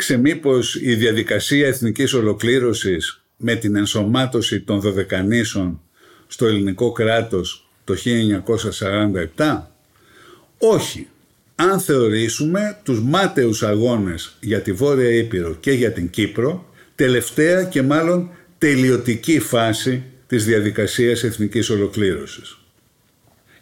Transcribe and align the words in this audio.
Έληξε 0.00 0.16
μήπως 0.16 0.78
η 0.82 0.94
διαδικασία 0.94 1.66
εθνικής 1.66 2.12
ολοκλήρωσης 2.12 3.24
με 3.36 3.54
την 3.54 3.76
ενσωμάτωση 3.76 4.60
των 4.60 4.80
Δωδεκανήσων 4.80 5.80
στο 6.26 6.46
ελληνικό 6.46 6.92
κράτος 6.92 7.70
το 7.84 7.94
1947? 9.36 9.60
Όχι. 10.58 11.06
Αν 11.54 11.80
θεωρήσουμε 11.80 12.78
τους 12.82 13.02
μάταιους 13.02 13.62
αγώνες 13.62 14.36
για 14.40 14.60
τη 14.60 14.72
Βόρεια 14.72 15.10
Ήπειρο 15.10 15.54
και 15.60 15.72
για 15.72 15.92
την 15.92 16.10
Κύπρο, 16.10 16.72
τελευταία 16.94 17.64
και 17.64 17.82
μάλλον 17.82 18.30
τελειωτική 18.58 19.40
φάση 19.40 20.02
της 20.26 20.44
διαδικασίας 20.44 21.22
εθνικής 21.22 21.70
ολοκλήρωσης. 21.70 22.58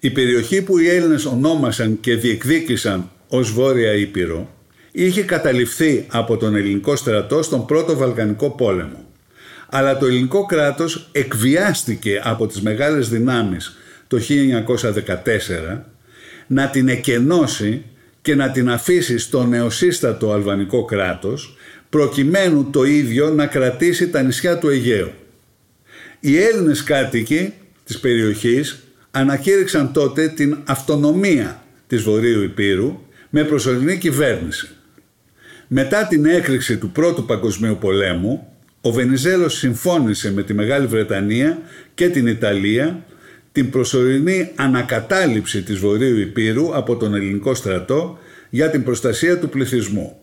Η 0.01 0.11
περιοχή 0.11 0.63
που 0.63 0.79
οι 0.79 0.89
Έλληνες 0.89 1.25
ονόμασαν 1.25 2.01
και 2.01 2.15
διεκδίκησαν 2.15 3.11
ως 3.29 3.53
Βόρεια 3.53 3.95
Ήπειρο 3.95 4.57
είχε 5.05 5.23
καταληφθεί 5.23 6.07
από 6.09 6.37
τον 6.37 6.55
ελληνικό 6.55 6.97
στρατό 6.97 7.43
στον 7.43 7.67
πρώτο 7.67 7.97
Βαλκανικό 7.97 8.51
πόλεμο. 8.51 9.07
Αλλά 9.69 9.99
το 9.99 10.07
ελληνικό 10.07 10.47
κράτος 10.47 11.09
εκβιάστηκε 11.13 12.21
από 12.25 12.47
τις 12.47 12.61
μεγάλες 12.61 13.09
δυνάμεις 13.09 13.77
το 14.07 14.19
1914 15.77 15.83
να 16.47 16.69
την 16.69 16.89
εκενώσει 16.89 17.83
και 18.23 18.35
να 18.35 18.51
την 18.51 18.71
αφήσει 18.71 19.19
στο 19.19 19.45
νεοσύστατο 19.45 20.33
αλβανικό 20.33 20.85
κράτος 20.85 21.57
προκειμένου 21.89 22.71
το 22.71 22.85
ίδιο 22.85 23.31
να 23.31 23.47
κρατήσει 23.47 24.09
τα 24.09 24.23
νησιά 24.23 24.59
του 24.59 24.69
Αιγαίου. 24.69 25.11
Οι 26.21 26.39
Έλληνες 26.39 26.83
κάτοικοι 26.83 27.53
της 27.85 27.99
περιοχής 27.99 28.79
ανακήρυξαν 29.11 29.93
τότε 29.93 30.29
την 30.29 30.59
αυτονομία 30.65 31.63
της 31.87 32.03
Βορείου 32.03 32.43
Υπήρου 32.43 33.01
με 33.31 33.45
προσωρινή 33.45 33.97
κυβέρνηση. 33.97 34.69
Μετά 35.71 36.07
την 36.07 36.25
έκρηξη 36.25 36.77
του 36.77 36.91
Πρώτου 36.91 37.25
Παγκοσμίου 37.25 37.77
Πολέμου, 37.81 38.47
ο 38.81 38.93
Βενιζέλος 38.93 39.55
συμφώνησε 39.55 40.33
με 40.33 40.43
τη 40.43 40.55
Μεγάλη 40.55 40.87
Βρετανία 40.87 41.59
και 41.95 42.09
την 42.09 42.27
Ιταλία 42.27 43.05
την 43.53 43.71
προσωρινή 43.71 44.53
ανακατάληψη 44.57 45.63
της 45.63 45.79
Βορείου 45.79 46.19
Υπήρου 46.19 46.77
από 46.77 46.97
τον 46.97 47.15
ελληνικό 47.15 47.55
στρατό 47.55 48.19
για 48.51 48.71
την 48.71 48.85
προστασία 48.85 49.39
του 49.39 49.49
πληθυσμού. 49.49 50.17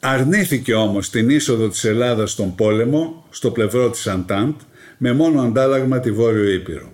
Αρνήθηκε 0.00 0.74
όμως 0.74 1.10
την 1.10 1.30
είσοδο 1.30 1.68
της 1.68 1.84
Ελλάδας 1.84 2.30
στον 2.30 2.54
πόλεμο 2.54 3.26
στο 3.30 3.50
πλευρό 3.50 3.90
της 3.90 4.06
Αντάντ 4.06 4.54
με 4.98 5.12
μόνο 5.12 5.42
αντάλλαγμα 5.42 6.00
τη 6.00 6.12
Βόρειο 6.12 6.50
Ήπειρο. 6.50 6.92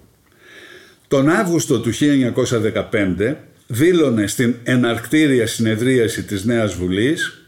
Τον 1.08 1.28
Αύγουστο 1.28 1.80
του 1.80 1.91
1915 1.92 3.34
δήλωνε 3.66 4.26
στην 4.26 4.54
εναρκτήρια 4.62 5.47
συνεδρίαση 5.47 6.22
της 6.22 6.44
Νέας 6.44 6.74
Βουλής 6.74 7.40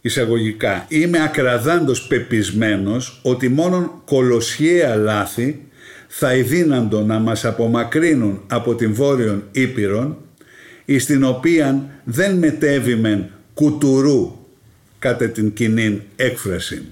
εισαγωγικά, 0.00 0.86
είμαι 0.88 1.22
ακραδάντος 1.22 2.06
πεπισμένος 2.06 3.20
ότι 3.22 3.48
μόνο 3.48 4.02
κολοσιαία 4.04 4.94
λάθη 4.94 5.62
θα 6.08 6.34
ειδύναντο 6.34 7.00
να 7.00 7.18
μας 7.18 7.44
απομακρύνουν 7.44 8.42
από 8.48 8.74
την 8.74 8.94
Βόρειον 8.94 9.42
Ήπειρον, 9.52 10.16
εις 10.84 11.06
την 11.06 11.24
οποία 11.24 11.84
δεν 12.04 12.36
μετέβημεν 12.36 13.30
κουτουρού 13.54 14.36
κατά 14.98 15.28
την 15.28 15.52
κοινή 15.52 16.02
έκφραση. 16.16 16.84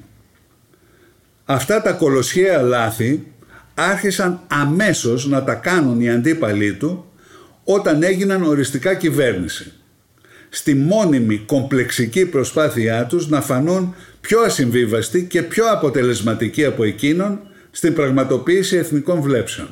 Αυτά 1.44 1.82
τα 1.82 1.92
κολοσιαία 1.92 2.62
λάθη 2.62 3.26
άρχισαν 3.74 4.40
αμέσως 4.46 5.26
να 5.26 5.44
τα 5.44 5.54
κάνουν 5.54 6.00
οι 6.00 6.10
αντίπαλοι 6.10 6.74
του 6.74 7.04
όταν 7.64 8.02
έγιναν 8.02 8.42
οριστικά 8.42 8.94
κυβέρνηση 8.94 9.72
στη 10.48 10.74
μόνιμη 10.74 11.36
κομπλεξική 11.36 12.26
προσπάθειά 12.26 13.06
τους 13.06 13.28
να 13.28 13.40
φανούν 13.40 13.94
πιο 14.20 14.40
ασυμβίβαστοι 14.40 15.24
και 15.24 15.42
πιο 15.42 15.64
αποτελεσματικοί 15.72 16.64
από 16.64 16.84
εκείνον 16.84 17.40
στην 17.70 17.94
πραγματοποίηση 17.94 18.76
εθνικών 18.76 19.20
βλέψεων. 19.20 19.68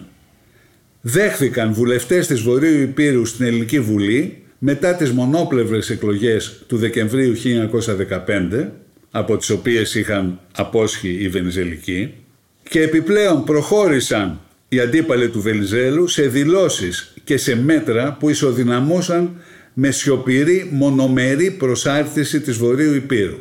Δέχθηκαν 1.00 1.72
βουλευτές 1.72 2.26
της 2.26 2.40
Βορείου 2.40 2.80
Υπήρου 2.80 3.26
στην 3.26 3.46
Ελληνική 3.46 3.80
Βουλή 3.80 4.42
μετά 4.58 4.94
τις 4.94 5.12
μονόπλευρες 5.12 5.90
εκλογές 5.90 6.64
του 6.66 6.76
Δεκεμβρίου 6.76 7.34
1915, 7.34 8.68
από 9.10 9.36
τις 9.36 9.50
οποίες 9.50 9.94
είχαν 9.94 10.40
απόσχει 10.56 11.08
οι 11.20 11.28
Βενιζελικοί, 11.28 12.14
και 12.68 12.80
επιπλέον 12.80 13.44
προχώρησαν 13.44 14.40
οι 14.68 14.80
αντίπαλοι 14.80 15.28
του 15.28 15.40
Βενιζέλου 15.40 16.06
σε 16.06 16.22
δηλώσεις 16.22 17.14
και 17.24 17.36
σε 17.36 17.56
μέτρα 17.56 18.16
που 18.20 18.30
ισοδυναμούσαν 18.30 19.40
με 19.78 19.90
σιωπηρή 19.90 20.68
μονομερή 20.72 21.50
προσάρτηση 21.50 22.40
της 22.40 22.56
Βορείου 22.56 22.94
Υπήρου. 22.94 23.38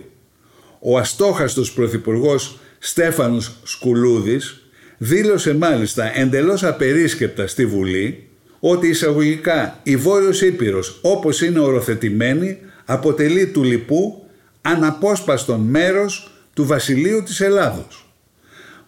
Ο 0.80 0.98
αστόχαστος 0.98 1.72
πρωθυπουργός 1.72 2.60
Στέφανος 2.80 3.56
Σκουλούδης 3.64 4.62
δήλωσε 4.98 5.54
μάλιστα 5.54 6.18
εντελώς 6.20 6.64
απερίσκεπτα 6.64 7.48
στη 7.48 7.66
Βουλή 7.66 8.28
ότι 8.60 8.88
εισαγωγικά 8.88 9.80
η 9.84 9.96
Βόρειος 9.96 10.42
Ήπειρος 10.42 11.00
όπως 11.02 11.42
είναι 11.42 11.60
οροθετημένη 11.60 12.58
αποτελεί 12.86 13.48
του 13.48 13.64
λοιπού 13.64 14.28
αναπόσπαστον 14.62 15.62
μέρος 15.62 16.32
του 16.54 16.66
βασιλείου 16.66 17.24
της 17.24 17.42
Ελλάδος. 17.42 18.14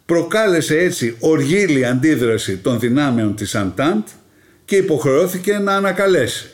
Προκάλεσε 0.06 0.78
έτσι 0.78 1.16
οργήλη 1.20 1.86
αντίδραση 1.86 2.58
των 2.58 2.80
δυνάμεων 2.80 3.36
της 3.36 3.56
Αντάντ 3.56 4.04
και 4.66 4.76
υποχρεώθηκε 4.76 5.58
να 5.58 5.76
ανακαλέσει. 5.76 6.52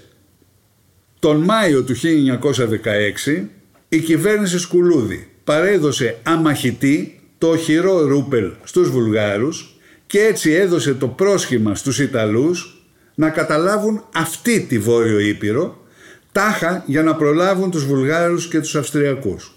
Τον 1.23 1.37
Μάιο 1.37 1.83
του 1.83 1.95
1916 1.95 3.43
η 3.89 3.99
κυβέρνηση 3.99 4.59
Σκουλούδη 4.59 5.27
παρέδωσε 5.43 6.17
αμαχητή 6.23 7.21
το 7.37 7.47
οχυρό 7.47 8.07
Ρούπελ 8.07 8.51
στους 8.63 8.89
Βουλγάρους 8.89 9.75
και 10.07 10.19
έτσι 10.19 10.51
έδωσε 10.51 10.93
το 10.93 11.07
πρόσχημα 11.07 11.75
στους 11.75 11.99
Ιταλούς 11.99 12.83
να 13.15 13.29
καταλάβουν 13.29 14.05
αυτή 14.13 14.59
τη 14.59 14.79
Βόρειο 14.79 15.19
Ήπειρο 15.19 15.85
τάχα 16.31 16.83
για 16.85 17.03
να 17.03 17.15
προλάβουν 17.15 17.71
τους 17.71 17.85
Βουλγάρους 17.85 18.47
και 18.47 18.59
τους 18.59 18.75
Αυστριακούς. 18.75 19.53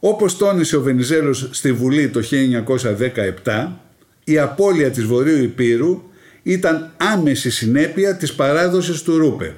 Όπως 0.00 0.36
τόνισε 0.36 0.76
ο 0.76 0.80
Βενιζέλος 0.80 1.48
στη 1.50 1.72
Βουλή 1.72 2.08
το 2.08 2.20
1917, 3.44 3.80
η 4.24 4.38
απώλεια 4.38 4.90
της 4.90 5.04
Βορείου 5.04 5.42
Υπήρου 5.42 6.02
ήταν 6.42 6.92
άμεση 6.96 7.50
συνέπεια 7.50 8.16
της 8.16 8.34
παράδοσης 8.34 9.02
του 9.02 9.18
Ρούπελ. 9.18 9.52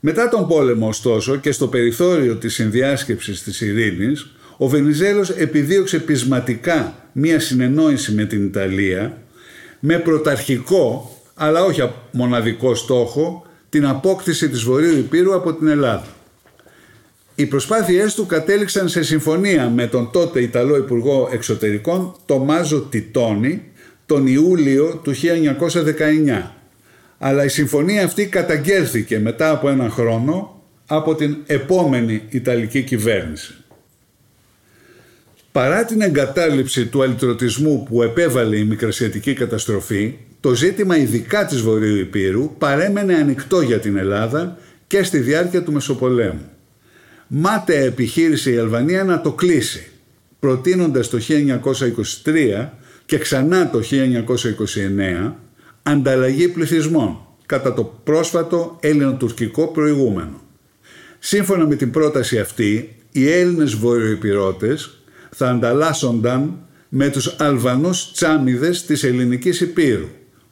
Μετά 0.00 0.28
τον 0.28 0.48
πόλεμο 0.48 0.88
ωστόσο 0.88 1.36
και 1.36 1.52
στο 1.52 1.66
περιθώριο 1.66 2.36
της 2.36 2.54
συνδιάσκεψης 2.54 3.42
της 3.42 3.60
ειρήνης, 3.60 4.26
ο 4.56 4.68
Βενιζέλος 4.68 5.30
επιδίωξε 5.30 5.98
πεισματικά 5.98 6.94
μία 7.12 7.40
συνεννόηση 7.40 8.12
με 8.12 8.24
την 8.24 8.44
Ιταλία 8.44 9.18
με 9.80 9.98
πρωταρχικό 9.98 11.12
αλλά 11.34 11.64
όχι 11.64 11.90
μοναδικό 12.10 12.74
στόχο 12.74 13.46
την 13.68 13.86
απόκτηση 13.86 14.48
της 14.48 14.62
Βορείου 14.62 14.98
Υπήρου 14.98 15.34
από 15.34 15.54
την 15.54 15.66
Ελλάδα. 15.66 16.06
Οι 17.34 17.46
προσπάθειές 17.46 18.14
του 18.14 18.26
κατέληξαν 18.26 18.88
σε 18.88 19.02
συμφωνία 19.02 19.68
με 19.68 19.86
τον 19.86 20.10
τότε 20.12 20.40
Ιταλό 20.40 20.76
Υπουργό 20.76 21.28
Εξωτερικών 21.32 22.16
Τομάζο 22.26 22.80
Τιτόνι 22.80 23.62
τον 24.06 24.26
Ιούλιο 24.26 25.00
του 25.02 25.12
1919. 25.14 26.57
Αλλά 27.18 27.44
η 27.44 27.48
συμφωνία 27.48 28.04
αυτή 28.04 28.26
καταγγέλθηκε 28.26 29.18
μετά 29.18 29.50
από 29.50 29.68
ένα 29.68 29.90
χρόνο 29.90 30.62
από 30.86 31.14
την 31.14 31.36
επόμενη 31.46 32.22
Ιταλική 32.28 32.82
κυβέρνηση. 32.82 33.54
Παρά 35.52 35.84
την 35.84 36.00
εγκατάλειψη 36.00 36.86
του 36.86 37.02
αλυτρωτισμού 37.02 37.86
που 37.88 38.02
επέβαλε 38.02 38.56
η 38.56 38.64
μικρασιατική 38.64 39.32
καταστροφή, 39.32 40.14
το 40.40 40.54
ζήτημα 40.54 40.96
ειδικά 40.96 41.46
της 41.46 41.60
Βορείου 41.60 41.96
Υπήρου 41.96 42.54
παρέμενε 42.58 43.14
ανοιχτό 43.14 43.60
για 43.60 43.78
την 43.78 43.96
Ελλάδα 43.96 44.58
και 44.86 45.02
στη 45.02 45.18
διάρκεια 45.18 45.62
του 45.62 45.72
Μεσοπολέμου. 45.72 46.50
Μάται 47.26 47.84
επιχείρησε 47.84 48.50
η 48.50 48.58
Αλβανία 48.58 49.04
να 49.04 49.20
το 49.20 49.32
κλείσει, 49.32 49.90
προτείνοντας 50.38 51.08
το 51.08 51.18
1923 52.24 52.68
και 53.06 53.18
ξανά 53.18 53.70
το 53.70 53.80
1929 55.30 55.32
ανταλλαγή 55.88 56.48
πληθυσμών 56.48 57.18
κατά 57.46 57.74
το 57.74 58.00
πρόσφατο 58.04 58.76
ελληνοτουρκικό 58.80 59.66
προηγούμενο. 59.66 60.40
Σύμφωνα 61.18 61.66
με 61.66 61.76
την 61.76 61.90
πρόταση 61.90 62.38
αυτή, 62.38 62.96
οι 63.12 63.30
Έλληνες 63.30 63.74
βορειοϊπηρώτες 63.74 64.98
θα 65.30 65.50
ανταλλάσσονταν 65.50 66.58
με 66.88 67.08
τους 67.08 67.36
Αλβανούς 67.38 68.12
τσάμιδες 68.12 68.84
της 68.84 69.04
ελληνικής 69.04 69.60
Υπήρου 69.60 70.06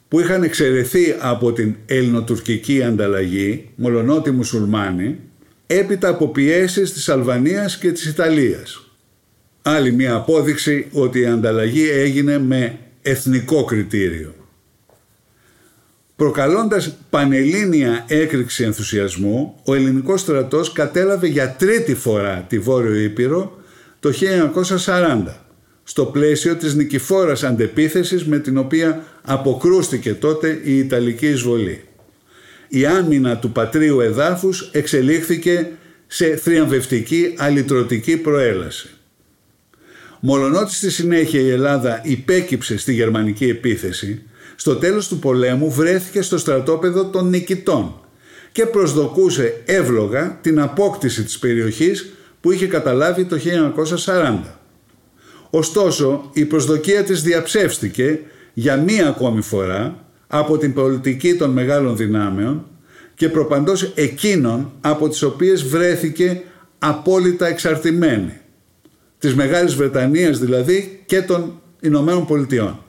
που 0.08 0.20
είχαν 0.20 0.42
εξαιρεθεί 0.42 1.16
από 1.18 1.52
την 1.52 1.74
ελληνοτουρκική 1.86 2.82
ανταλλαγή, 2.82 3.70
μολονότι 3.74 4.30
μουσουλμάνοι, 4.30 5.18
έπειτα 5.66 6.08
από 6.08 6.28
πιέσεις 6.28 6.92
της 6.92 7.08
Αλβανίας 7.08 7.78
και 7.78 7.92
της 7.92 8.04
Ιταλίας. 8.04 8.90
Άλλη 9.62 9.92
μια 9.92 10.14
απόδειξη 10.14 10.86
ότι 10.92 11.20
η 11.20 11.26
ανταλλαγή 11.26 11.90
έγινε 11.90 12.38
με 12.38 12.78
εθνικό 13.02 13.64
κριτήριο. 13.64 14.34
Προκαλώντας 16.16 16.96
πανελλήνια 17.10 18.04
έκρηξη 18.08 18.64
ενθουσιασμού, 18.64 19.54
ο 19.64 19.74
ελληνικός 19.74 20.20
στρατός 20.20 20.72
κατέλαβε 20.72 21.26
για 21.26 21.50
τρίτη 21.58 21.94
φορά 21.94 22.44
τη 22.48 22.58
Βόρειο 22.58 22.94
Ήπειρο 22.94 23.60
το 24.00 24.12
1940 24.86 25.22
στο 25.82 26.04
πλαίσιο 26.04 26.56
της 26.56 26.74
νικηφόρας 26.74 27.44
αντεπίθεσης 27.44 28.24
με 28.24 28.38
την 28.38 28.58
οποία 28.58 29.04
αποκρούστηκε 29.22 30.14
τότε 30.14 30.60
η 30.64 30.78
Ιταλική 30.78 31.26
εισβολή. 31.26 31.84
Η 32.68 32.86
άμυνα 32.86 33.36
του 33.36 33.52
πατρίου 33.52 34.00
εδάφους 34.00 34.70
εξελίχθηκε 34.72 35.70
σε 36.06 36.36
θριαμβευτική 36.36 37.34
αλυτρωτική 37.36 38.16
προέλαση. 38.16 38.88
Μολονότι 40.20 40.74
στη 40.74 40.90
συνέχεια 40.90 41.40
η 41.40 41.50
Ελλάδα 41.50 42.00
υπέκυψε 42.04 42.78
στη 42.78 42.92
γερμανική 42.92 43.48
επίθεση, 43.48 44.22
στο 44.56 44.76
τέλος 44.76 45.08
του 45.08 45.18
πολέμου 45.18 45.70
βρέθηκε 45.70 46.22
στο 46.22 46.38
στρατόπεδο 46.38 47.04
των 47.04 47.28
νικητών 47.28 48.00
και 48.52 48.66
προσδοκούσε 48.66 49.62
εύλογα 49.64 50.38
την 50.40 50.60
απόκτηση 50.60 51.24
της 51.24 51.38
περιοχής 51.38 52.12
που 52.40 52.52
είχε 52.52 52.66
καταλάβει 52.66 53.24
το 53.24 53.36
1940. 54.06 54.38
Ωστόσο, 55.50 56.30
η 56.32 56.44
προσδοκία 56.44 57.02
της 57.04 57.22
διαψεύστηκε 57.22 58.20
για 58.52 58.76
μία 58.76 59.08
ακόμη 59.08 59.42
φορά 59.42 60.04
από 60.26 60.58
την 60.58 60.72
πολιτική 60.72 61.34
των 61.34 61.50
μεγάλων 61.50 61.96
δυνάμεων 61.96 62.66
και 63.14 63.28
προπαντός 63.28 63.92
εκείνων 63.94 64.72
από 64.80 65.08
τις 65.08 65.22
οποίες 65.22 65.62
βρέθηκε 65.62 66.42
απόλυτα 66.78 67.46
εξαρτημένη. 67.46 68.40
Της 69.18 69.34
Μεγάλης 69.34 69.74
Βρετανίας 69.74 70.38
δηλαδή 70.38 71.02
και 71.06 71.22
των 71.22 71.60
Ηνωμένων 71.80 72.26
Πολιτειών. 72.26 72.85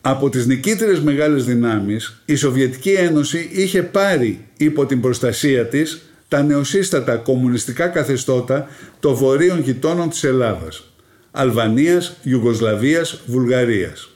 Από 0.00 0.30
τις 0.30 0.46
νικήτρες 0.46 1.00
μεγάλες 1.00 1.44
δυνάμεις 1.44 2.22
η 2.24 2.34
Σοβιετική 2.34 2.90
Ένωση 2.90 3.48
είχε 3.52 3.82
πάρει 3.82 4.44
υπό 4.56 4.86
την 4.86 5.00
προστασία 5.00 5.66
της 5.66 6.02
τα 6.28 6.42
νεοσύστατα 6.42 7.16
κομμουνιστικά 7.16 7.86
καθεστώτα 7.86 8.68
των 9.00 9.14
βορείων 9.14 9.60
γειτόνων 9.60 10.08
της 10.08 10.24
Ελλάδας, 10.24 10.92
Αλβανίας, 11.30 12.16
Ιουγκοσλαβίας, 12.22 13.20
Βουλγαρίας. 13.26 14.10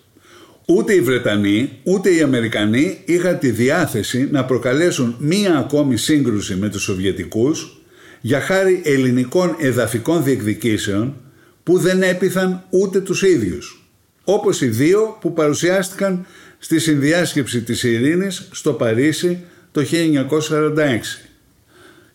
Ούτε 0.66 0.92
οι 0.92 1.00
Βρετανοί 1.00 1.70
ούτε 1.82 2.14
οι 2.14 2.22
Αμερικανοί 2.22 3.02
είχαν 3.04 3.38
τη 3.38 3.50
διάθεση 3.50 4.28
να 4.30 4.44
προκαλέσουν 4.44 5.16
μία 5.18 5.56
ακόμη 5.58 5.96
σύγκρουση 5.96 6.54
με 6.54 6.68
τους 6.68 6.82
Σοβιετικούς 6.82 7.82
για 8.20 8.40
χάρη 8.40 8.82
ελληνικών 8.84 9.56
εδαφικών 9.58 10.24
διεκδικήσεων 10.24 11.16
που 11.62 11.78
δεν 11.78 12.02
έπιθαν 12.02 12.64
ούτε 12.70 13.00
τους 13.00 13.22
ίδιους, 13.22 13.81
όπως 14.24 14.60
οι 14.60 14.66
δύο 14.66 15.16
που 15.20 15.32
παρουσιάστηκαν 15.32 16.26
στη 16.58 16.78
συνδιάσκεψη 16.78 17.62
της 17.62 17.82
ειρήνης 17.82 18.48
στο 18.52 18.72
Παρίσι 18.72 19.44
το 19.72 19.84
1946 19.90 20.78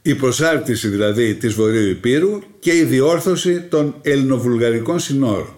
η 0.08 0.16
προσάρτηση 0.16 0.88
δηλαδή 0.88 1.36
της 1.36 1.54
Βορείου 1.54 1.90
Υπήρου 1.90 2.40
και 2.60 2.76
η 2.76 2.84
διόρθωση 2.84 3.62
των 3.62 3.96
ελληνοβουλγαρικών 4.02 5.00
συνόρων. 5.00 5.56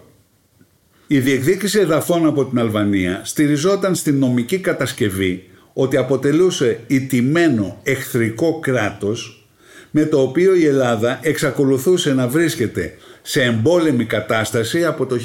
Η 1.06 1.18
διεκδίκηση 1.18 1.78
εδαφών 1.78 2.26
από 2.26 2.44
την 2.44 2.58
Αλβανία 2.58 3.20
στηριζόταν 3.24 3.94
στην 3.94 4.18
νομική 4.18 4.58
κατασκευή 4.58 5.44
ότι 5.72 5.96
αποτελούσε 5.96 6.80
ιτημένο 6.86 7.80
εχθρικό 7.82 8.60
κράτος 8.60 9.48
με 9.90 10.04
το 10.04 10.20
οποίο 10.20 10.54
η 10.54 10.66
Ελλάδα 10.66 11.18
εξακολουθούσε 11.22 12.14
να 12.14 12.28
βρίσκεται 12.28 12.94
σε 13.22 13.42
εμπόλεμη 13.42 14.04
κατάσταση 14.04 14.84
από 14.84 15.06
το 15.06 15.16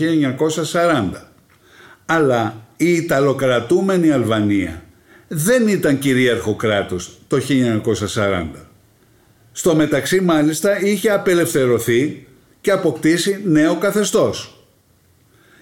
1940. 0.72 1.10
Αλλά 2.06 2.68
η 2.78 2.94
Ιταλοκρατούμενη 2.94 4.12
Αλβανία 4.12 4.84
δεν 5.28 5.68
ήταν 5.68 6.00
κυρίαρχο 6.00 6.56
κράτος 6.56 7.20
το 7.28 7.38
1940. 8.16 8.46
Στο 9.52 9.76
μεταξύ 9.76 10.22
μάλιστα 10.22 10.82
είχε 10.86 11.10
απελευθερωθεί 11.10 12.28
και 12.62 12.72
αποκτήσει 12.72 13.42
νέο 13.46 13.76
καθεστώς. 13.76 14.66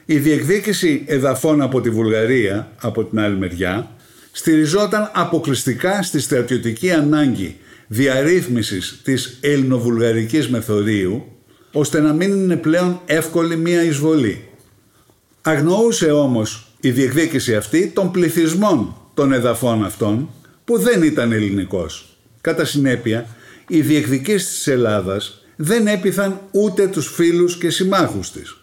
Η 0.06 0.18
διεκδίκηση 0.18 1.04
εδαφών 1.06 1.62
από 1.62 1.82
τη 1.82 1.90
Βουλγαρία, 1.90 2.72
από 2.82 3.04
την 3.04 3.20
άλλη 3.20 3.38
μεριά, 3.38 3.92
στηριζόταν 4.32 5.12
αποκλειστικά 5.14 6.04
στη 6.04 6.20
στρατιωτική 6.20 6.92
ανάγκη 6.92 7.58
διαρρύθμισης 7.88 9.00
της 9.04 9.38
ελληνοβουλγαρικής 9.42 10.50
μεθορίου, 10.50 11.33
ώστε 11.74 12.00
να 12.00 12.14
μην 12.14 12.32
είναι 12.32 12.56
πλέον 12.56 13.02
εύκολη 13.06 13.56
μία 13.56 13.84
εισβολή. 13.84 14.48
Αγνοούσε 15.42 16.12
όμως 16.12 16.68
η 16.80 16.92
διεκδίκηση 16.92 17.56
αυτή 17.56 17.88
των 17.88 18.12
πληθυσμών 18.12 18.96
των 19.14 19.34
εδαφών 19.34 19.86
αυτών, 19.86 20.30
που 20.66 20.78
δεν 20.80 21.04
ήταν 21.04 21.32
ελληνικός. 21.32 22.18
Κατά 22.42 22.66
συνέπεια, 22.66 23.28
οι 23.68 23.82
διεκδικήσεις 23.82 24.50
της 24.50 24.68
Ελλάδας 24.68 25.46
δεν 25.56 25.88
έπιθαν 25.88 26.42
ούτε 26.52 26.88
τους 26.88 27.08
φίλους 27.08 27.58
και 27.58 27.70
συμμάχους 27.70 28.32
της. 28.32 28.58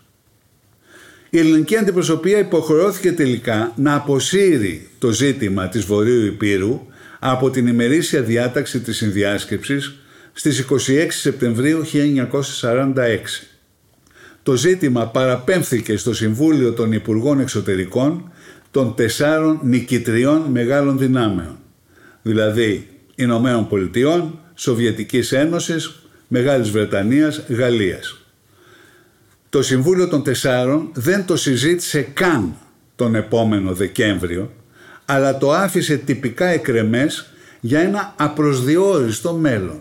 Η 1.30 1.38
ελληνική 1.38 1.76
αντιπροσωπεία 1.76 2.38
υποχρεώθηκε 2.38 3.12
τελικά 3.12 3.72
να 3.76 3.94
αποσύρει 3.94 4.88
το 4.98 5.10
ζήτημα 5.10 5.68
της 5.68 5.84
Βορείου 5.84 6.26
Υπήρου 6.26 6.80
από 7.18 7.50
την 7.50 7.66
ημερήσια 7.66 8.22
διάταξη 8.22 8.80
της 8.80 8.96
συνδιάσκεψης 8.96 9.98
στις 10.32 10.66
26 10.70 11.06
Σεπτεμβρίου 11.08 11.84
1946. 11.84 13.48
Το 14.42 14.56
ζήτημα 14.56 15.06
παραπέμφθηκε 15.06 15.96
στο 15.96 16.14
Συμβούλιο 16.14 16.72
των 16.72 16.92
Υπουργών 16.92 17.40
Εξωτερικών 17.40 18.32
των 18.70 18.94
τεσσάρων 18.94 19.60
νικητριών 19.62 20.40
μεγάλων 20.40 20.98
δυνάμεων, 20.98 21.58
δηλαδή 22.22 22.88
Ηνωμένων 23.14 23.68
Πολιτειών, 23.68 24.38
Σοβιετικής 24.54 25.32
Ένωσης, 25.32 26.02
Μεγάλης 26.28 26.70
Βρετανίας, 26.70 27.42
Γαλλίας. 27.48 28.20
Το 29.48 29.62
Συμβούλιο 29.62 30.08
των 30.08 30.22
Τεσσάρων 30.22 30.90
δεν 30.94 31.24
το 31.24 31.36
συζήτησε 31.36 32.00
καν 32.00 32.54
τον 32.96 33.14
επόμενο 33.14 33.74
Δεκέμβριο, 33.74 34.52
αλλά 35.04 35.38
το 35.38 35.52
άφησε 35.52 35.96
τυπικά 35.96 36.46
εκρεμές 36.46 37.32
για 37.60 37.80
ένα 37.80 38.14
απροσδιόριστο 38.16 39.32
μέλλον, 39.32 39.80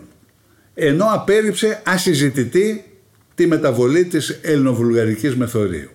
ενώ 0.80 1.06
απέρριψε 1.10 1.82
ασυζητητή 1.84 2.84
τη 3.34 3.46
μεταβολή 3.46 4.04
της 4.04 4.38
ελληνοβουλγαρικής 4.42 5.36
μεθορίου. 5.36 5.90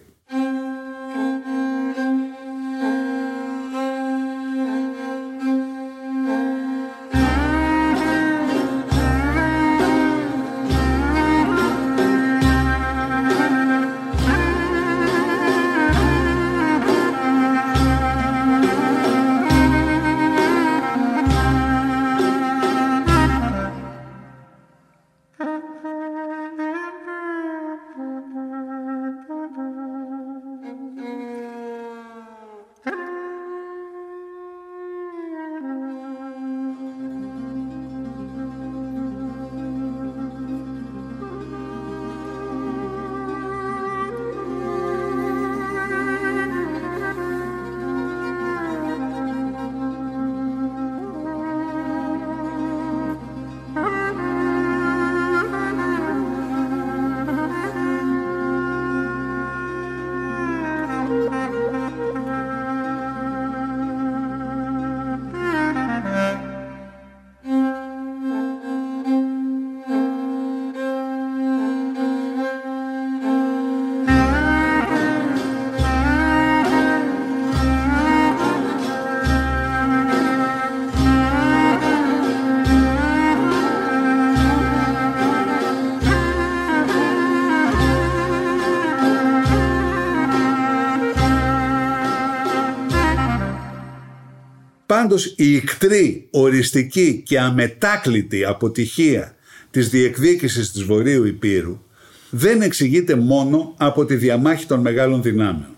Πάντως 95.06 95.34
η 95.38 95.54
ικτρή, 95.54 96.28
οριστική 96.32 97.22
και 97.26 97.40
αμετάκλητη 97.40 98.46
αποτυχία 98.46 99.36
της 99.72 99.90
διεκδίκησης 99.90 100.72
της 100.72 100.84
Βορείου 100.84 101.26
Υπήρου 101.26 101.82
δεν 102.30 102.62
εξηγείται 102.62 103.16
μόνο 103.16 103.74
από 103.78 104.06
τη 104.06 104.16
διαμάχη 104.16 104.66
των 104.66 104.80
μεγάλων 104.80 105.22
δυνάμεων. 105.22 105.76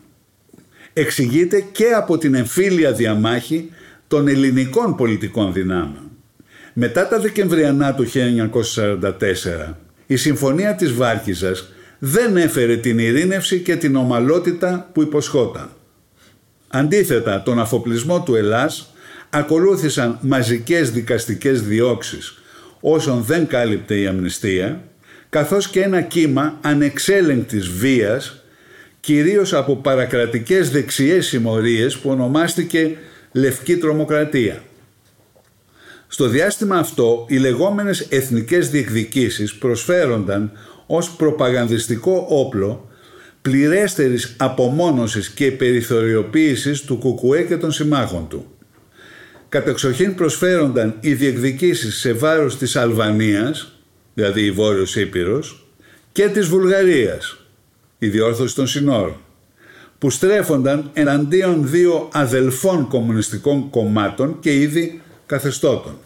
Εξηγείται 0.94 1.64
και 1.72 1.86
από 1.86 2.18
την 2.18 2.34
εμφύλια 2.34 2.92
διαμάχη 2.92 3.70
των 4.08 4.28
ελληνικών 4.28 4.96
πολιτικών 4.96 5.54
δυνάμεων. 5.54 6.12
Μετά 6.74 7.08
τα 7.08 7.20
Δεκεμβριανά 7.20 7.94
του 7.94 8.06
1944, 8.12 9.74
η 10.08 10.16
Συμφωνία 10.16 10.76
της 10.76 10.94
Βάρκιζας 10.94 11.68
δεν 12.00 12.38
έφερε 12.38 12.78
την 12.78 13.00
ειρήνευση 13.00 13.60
και 13.60 13.76
την 13.76 13.96
ομαλότητα 13.96 14.90
που 14.94 15.02
υποσχόταν. 15.02 15.70
Αντίθετα, 16.68 17.44
τον 17.44 17.60
αφοπλισμό 17.60 18.24
του 18.24 18.36
Ελλάς 18.36 18.92
ακολούθησαν 19.30 20.18
μαζικές 20.22 20.92
δικαστικές 20.92 21.62
διώξεις 21.62 22.38
όσων 22.80 23.24
δεν 23.24 23.48
κάλυπτε 23.48 24.00
η 24.00 24.08
αμνηστία, 24.08 24.84
καθώς 25.30 25.70
και 25.70 25.82
ένα 25.82 26.02
κύμα 26.02 26.58
ανεξέλεγκτης 26.62 27.68
βίας, 27.68 28.44
κυρίως 29.00 29.54
από 29.54 29.76
παρακρατικές 29.76 30.70
δεξιές 30.72 31.26
συμμορίες 31.28 31.98
που 31.98 32.10
ονομάστηκε 32.10 32.98
«Λευκή 33.32 33.78
Τρομοκρατία». 33.78 34.62
Στο 36.08 36.28
διάστημα 36.28 36.78
αυτό, 36.78 37.26
οι 37.30 37.38
λεγόμενες 37.38 38.00
εθνικές 38.10 38.70
διεκδικήσεις 38.70 39.56
προσφέρονταν 39.56 40.52
ως 40.86 41.12
προπαγανδιστικό 41.12 42.26
όπλο 42.30 42.90
πληρέστερης 43.42 44.36
απομόνωσης 44.38 45.30
και 45.30 45.52
περιθωριοποίησης 45.52 46.82
του 46.82 46.98
Κουκουέ 46.98 47.42
και 47.42 47.58
των 47.58 47.72
συμμάχων 47.72 48.28
του. 48.28 48.57
Κατεξοχήν 49.50 50.16
προσφέρονταν 50.16 50.98
οι 51.00 51.14
διεκδικήσεις 51.14 51.96
σε 51.96 52.14
βάρος 52.14 52.58
της 52.58 52.76
Αλβανίας, 52.76 53.72
δηλαδή 54.14 54.46
η 54.46 54.52
Βόρειος 54.52 54.96
Ήπειρος, 54.96 55.68
και 56.12 56.28
της 56.28 56.48
Βουλγαρίας, 56.48 57.38
η 57.98 58.08
διόρθωση 58.08 58.56
των 58.56 58.68
συνόρων, 58.68 59.18
που 59.98 60.10
στρέφονταν 60.10 60.90
εναντίον 60.94 61.70
δύο 61.70 62.10
αδελφών 62.14 62.88
κομμουνιστικών 62.88 63.70
κομμάτων 63.70 64.40
και 64.40 64.54
ήδη 64.54 65.02
καθεστώτων. 65.26 65.98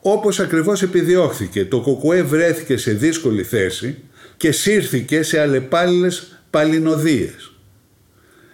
Όπως 0.00 0.40
ακριβώς 0.40 0.82
επιδιώχθηκε, 0.82 1.64
το 1.64 1.80
Κοκουέ 1.80 2.22
βρέθηκε 2.22 2.76
σε 2.76 2.92
δύσκολη 2.92 3.42
θέση 3.42 3.98
και 4.36 4.52
σύρθηκε 4.52 5.22
σε 5.22 5.40
αλλεπάλληλες 5.40 6.40
παλινοδίες. 6.50 7.52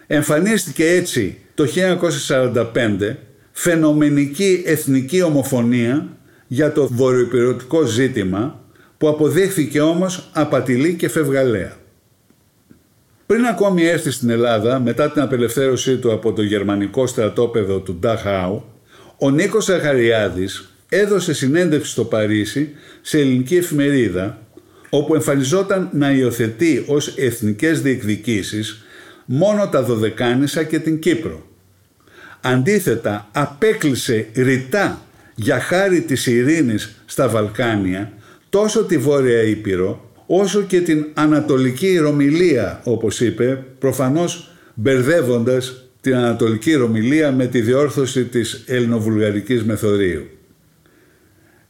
Εμφανίστηκε 0.07 0.91
έτσι 0.91 1.39
το 1.55 1.67
1945 1.67 3.17
φαινομενική 3.63 4.63
εθνική 4.67 5.23
ομοφωνία 5.23 6.09
για 6.47 6.73
το 6.73 6.89
βορειοπηρωτικό 6.93 7.85
ζήτημα 7.85 8.65
που 8.99 9.09
αποδείχθηκε 9.09 9.81
όμως 9.81 10.31
απατηλή 10.33 10.95
και 10.95 11.09
φευγαλέα. 11.09 11.77
Πριν 13.27 13.45
ακόμη 13.45 13.85
έρθει 13.85 14.11
στην 14.11 14.31
Ελλάδα 14.31 14.81
μετά 14.81 15.11
την 15.11 15.23
απελευθέρωσή 15.23 15.97
του 15.97 16.13
από 16.13 16.33
το 16.33 16.43
γερμανικό 16.43 17.07
στρατόπεδο 17.07 17.79
του 17.79 17.95
Νταχάου, 17.95 18.65
ο 19.19 19.31
Νίκος 19.31 19.69
Αχαριάδης 19.69 20.75
έδωσε 20.89 21.35
συνέντευξη 21.35 21.91
στο 21.91 22.05
Παρίσι 22.05 22.71
σε 23.01 23.19
ελληνική 23.19 23.57
εφημερίδα 23.57 24.39
όπου 24.91 25.15
εμφανιζόταν 25.15 25.89
να 25.93 26.11
υιοθετεί 26.11 26.85
ως 26.87 27.15
εθνικές 27.17 27.83
διεκδικήσεις 27.83 28.85
μόνο 29.25 29.69
τα 29.69 29.83
Δωδεκάνησα 29.83 30.63
και 30.63 30.79
την 30.79 30.99
Κύπρο. 30.99 31.49
Αντίθετα 32.41 33.29
απέκλεισε 33.33 34.27
ρητά 34.35 35.03
για 35.35 35.61
χάρη 35.61 36.01
της 36.01 36.27
ειρήνης 36.27 37.03
στα 37.07 37.29
Βαλκάνια 37.29 38.13
τόσο 38.49 38.85
τη 38.85 38.99
Βόρεια 38.99 39.43
Ήπειρο 39.43 40.11
όσο 40.27 40.63
και 40.63 40.81
την 40.81 41.07
Ανατολική 41.15 41.97
Ρωμιλία 41.97 42.81
όπως 42.85 43.21
είπε 43.21 43.65
προφανώς 43.79 44.51
μπερδεύοντας 44.75 45.85
την 46.01 46.15
Ανατολική 46.15 46.75
Ρωμιλία 46.75 47.33
με 47.33 47.47
τη 47.47 47.61
διόρθωση 47.61 48.25
της 48.25 48.65
ελληνοβουλγαρικής 48.67 49.65
μεθορίου. 49.65 50.27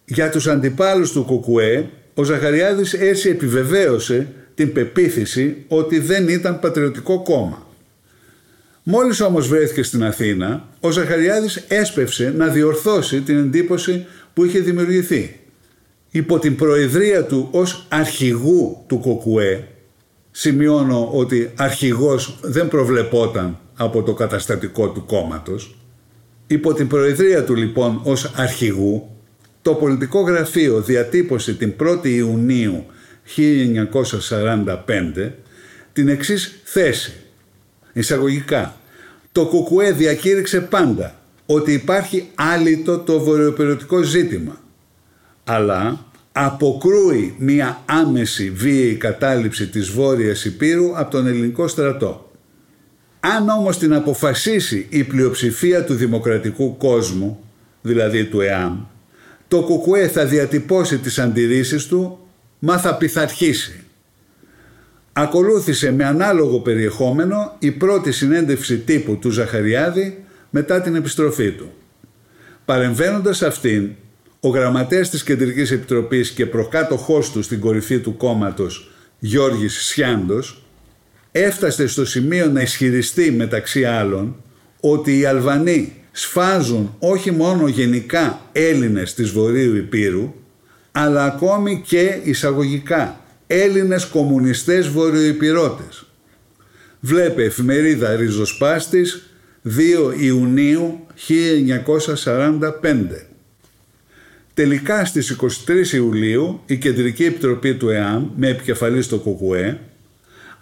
Για 0.04 0.30
τους 0.30 0.46
αντιπάλους 0.46 1.12
του 1.12 1.24
Κουκουέ, 1.24 1.88
ο 2.14 2.22
Ζαχαριάδης 2.22 2.92
έτσι 2.92 3.28
επιβεβαίωσε 3.28 4.26
την 4.54 4.72
πεποίθηση 4.72 5.56
ότι 5.68 5.98
δεν 5.98 6.28
ήταν 6.28 6.60
πατριωτικό 6.60 7.22
κόμμα. 7.22 7.66
Μόλις 8.82 9.20
όμως 9.20 9.48
βρέθηκε 9.48 9.82
στην 9.82 10.04
Αθήνα, 10.04 10.68
ο 10.80 10.90
Ζαχαριάδης 10.90 11.56
έσπευσε 11.68 12.34
να 12.36 12.46
διορθώσει 12.46 13.20
την 13.20 13.38
εντύπωση 13.38 14.06
που 14.34 14.44
είχε 14.44 14.58
δημιουργηθεί. 14.58 15.40
Υπό 16.10 16.38
την 16.38 16.56
προεδρία 16.56 17.24
του 17.24 17.48
ως 17.50 17.86
αρχηγού 17.88 18.84
του 18.86 18.98
Κοκουέ, 18.98 19.68
σημειώνω 20.30 21.10
ότι 21.12 21.52
αρχηγός 21.56 22.38
δεν 22.42 22.68
προβλεπόταν 22.68 23.58
από 23.76 24.02
το 24.02 24.14
καταστατικό 24.14 24.88
του 24.90 25.04
κόμματος, 25.06 25.76
υπό 26.46 26.74
την 26.74 26.86
προεδρία 26.86 27.44
του 27.44 27.54
λοιπόν 27.54 28.00
ως 28.04 28.32
αρχηγού, 28.36 29.08
το 29.62 29.74
πολιτικό 29.74 30.20
γραφείο 30.20 30.80
διατύπωσε 30.80 31.54
την 31.54 31.74
1η 31.80 32.06
Ιουνίου 32.06 32.86
1945 33.36 35.30
την 35.92 36.08
εξής 36.08 36.60
θέση. 36.64 37.12
Εισαγωγικά, 38.00 38.74
το 39.32 39.46
ΚΚΕ 39.46 39.92
διακήρυξε 39.92 40.60
πάντα 40.60 41.14
ότι 41.46 41.72
υπάρχει 41.72 42.28
άλυτο 42.34 42.98
το 42.98 43.20
βορειοπεριωτικό 43.20 44.02
ζήτημα, 44.02 44.60
αλλά 45.44 46.04
αποκρούει 46.32 47.34
μια 47.38 47.82
άμεση 47.86 48.50
βίαιη 48.50 48.94
κατάληψη 48.94 49.66
της 49.68 49.90
Βόρειας 49.90 50.44
Υπήρου 50.44 50.98
από 50.98 51.10
τον 51.10 51.26
ελληνικό 51.26 51.68
στρατό. 51.68 52.30
Αν 53.20 53.48
όμως 53.48 53.78
την 53.78 53.94
αποφασίσει 53.94 54.86
η 54.88 55.04
πλειοψηφία 55.04 55.84
του 55.84 55.94
δημοκρατικού 55.94 56.76
κόσμου, 56.76 57.38
δηλαδή 57.82 58.24
του 58.24 58.40
ΕΑΜ, 58.40 58.78
το 59.48 59.62
ΚΚΕ 59.62 60.08
θα 60.08 60.24
διατυπώσει 60.24 60.98
τις 60.98 61.18
αντιρρήσεις 61.18 61.86
του, 61.86 62.18
μα 62.58 62.78
θα 62.78 62.96
πειθαρχήσει. 62.96 63.84
Ακολούθησε 65.22 65.92
με 65.92 66.04
ανάλογο 66.04 66.58
περιεχόμενο 66.60 67.56
η 67.58 67.70
πρώτη 67.70 68.12
συνέντευξη 68.12 68.78
τύπου 68.78 69.18
του 69.18 69.30
Ζαχαριάδη 69.30 70.24
μετά 70.50 70.80
την 70.80 70.94
επιστροφή 70.94 71.50
του. 71.50 71.72
Παρεμβαίνοντας 72.64 73.42
αυτήν, 73.42 73.90
ο 74.40 74.48
γραμματέας 74.48 75.10
της 75.10 75.22
Κεντρικής 75.22 75.70
Επιτροπής 75.70 76.30
και 76.30 76.46
προκάτοχός 76.46 77.32
του 77.32 77.42
στην 77.42 77.60
κορυφή 77.60 77.98
του 77.98 78.16
κόμματος 78.16 78.90
Γιώργης 79.18 79.84
Σιάντος 79.84 80.62
έφτασε 81.32 81.86
στο 81.86 82.04
σημείο 82.04 82.46
να 82.46 82.60
ισχυριστεί 82.60 83.30
μεταξύ 83.30 83.84
άλλων 83.84 84.36
ότι 84.80 85.18
οι 85.18 85.24
Αλβανοί 85.24 85.92
σφάζουν 86.12 86.94
όχι 86.98 87.30
μόνο 87.30 87.68
γενικά 87.68 88.40
Έλληνες 88.52 89.14
της 89.14 89.30
Βορείου 89.30 89.76
Υπήρου 89.76 90.34
αλλά 90.92 91.24
ακόμη 91.24 91.82
και 91.86 92.20
εισαγωγικά 92.24 93.19
Έλληνες 93.52 94.04
κομμουνιστές 94.04 94.88
βορειοϊπηρώτες. 94.88 96.04
Βλέπε 97.00 97.44
εφημερίδα 97.44 98.16
Ριζοσπάστης 98.16 99.22
2 99.64 100.14
Ιουνίου 100.18 101.06
1945. 101.14 103.26
Τελικά 104.54 105.04
στις 105.04 105.30
23 105.30 105.92
Ιουλίου 105.92 106.60
η 106.66 106.76
Κεντρική 106.76 107.24
Επιτροπή 107.24 107.74
του 107.74 107.88
ΕΑΜ 107.88 108.30
με 108.36 108.48
επικεφαλής 108.48 109.04
στο 109.04 109.18
ΚΚΕ 109.18 109.80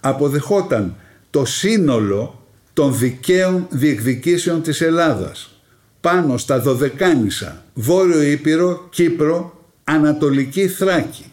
αποδεχόταν 0.00 0.96
το 1.30 1.44
σύνολο 1.44 2.46
των 2.72 2.98
δικαίων 2.98 3.66
διεκδικήσεων 3.70 4.62
της 4.62 4.80
Ελλάδας 4.80 5.60
πάνω 6.00 6.36
στα 6.36 6.60
Δωδεκάνησα, 6.60 7.64
Βόρειο 7.74 8.22
Ήπειρο, 8.22 8.88
Κύπρο, 8.90 9.64
Ανατολική 9.84 10.68
Θράκη 10.68 11.27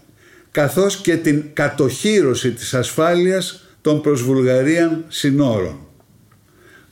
καθώς 0.56 0.98
και 0.98 1.18
την 1.18 1.44
κατοχύρωση 1.54 2.52
της 2.52 2.74
ασφάλειας 2.74 3.64
των 3.82 4.02
προς 4.02 4.24
Βουλγαρίαν 4.24 5.06
συνόρων. 5.08 5.78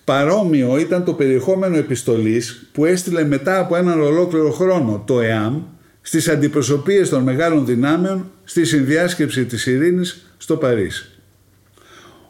Παρόμοιο 0.03 0.77
ήταν 0.77 1.03
το 1.03 1.13
περιεχόμενο 1.13 1.77
επιστολής 1.77 2.69
που 2.71 2.85
έστειλε 2.85 3.23
μετά 3.23 3.59
από 3.59 3.75
έναν 3.75 4.01
ολόκληρο 4.01 4.51
χρόνο 4.51 5.03
το 5.07 5.21
ΕΑΜ 5.21 5.61
στις 6.01 6.27
αντιπροσωπείες 6.27 7.09
των 7.09 7.23
μεγάλων 7.23 7.65
δυνάμεων 7.65 8.31
στη 8.43 8.65
συνδιάσκεψη 8.65 9.45
της 9.45 9.65
ειρήνης 9.65 10.35
στο 10.37 10.57
Παρίσι. 10.57 11.05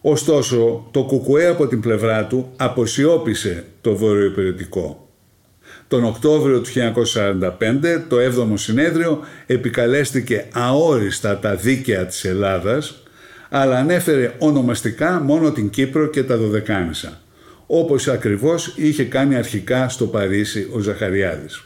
Ωστόσο, 0.01 0.87
το 0.91 1.03
Κουκουέ 1.03 1.47
από 1.47 1.67
την 1.67 1.79
πλευρά 1.79 2.25
του 2.25 2.51
αποσιώπησε 2.57 3.65
το 3.81 3.95
βορειοπεριωτικό. 3.95 5.02
Τον 5.93 6.03
Οκτώβριο 6.03 6.61
του 6.61 6.69
1945 6.69 7.49
το 8.07 8.17
7ο 8.17 8.53
συνέδριο 8.53 9.19
επικαλέστηκε 9.45 10.45
αόριστα 10.53 11.39
τα 11.39 11.55
δίκαια 11.55 12.05
της 12.05 12.25
Ελλάδας 12.25 13.03
αλλά 13.49 13.77
ανέφερε 13.77 14.33
ονομαστικά 14.37 15.19
μόνο 15.19 15.51
την 15.51 15.69
Κύπρο 15.69 16.07
και 16.07 16.23
τα 16.23 16.37
Δωδεκάνησα 16.37 17.21
όπως 17.67 18.07
ακριβώς 18.07 18.73
είχε 18.77 19.03
κάνει 19.03 19.35
αρχικά 19.35 19.89
στο 19.89 20.05
Παρίσι 20.05 20.69
ο 20.73 20.79
Ζαχαριάδης. 20.79 21.63